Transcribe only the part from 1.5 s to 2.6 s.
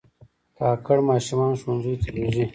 ښوونځیو ته لېږي.